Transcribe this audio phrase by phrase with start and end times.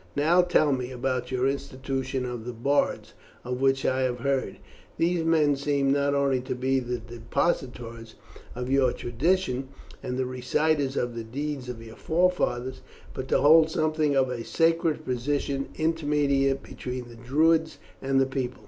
[0.15, 3.13] Now tell me about your institution of the bards,
[3.43, 4.57] of which I have heard.
[4.97, 8.15] These men seem not only to be the depositors
[8.55, 9.65] of your traditions
[10.01, 12.81] and the reciters of the deeds of your forefathers,
[13.13, 18.59] but to hold something of a sacred position intermediate between the Druids and the people."